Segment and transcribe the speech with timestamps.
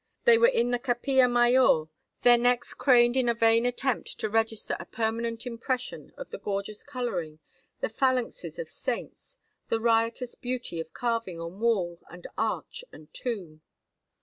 [0.23, 1.83] They were in the Capilla Mayor,
[2.23, 6.83] their necks craned in a vain attempt to register a permanent impression of the gorgeous
[6.83, 7.37] coloring,
[7.81, 9.37] the phalanxes of saints,
[9.69, 13.61] the riotous beauty of carving on wall and arch and tomb.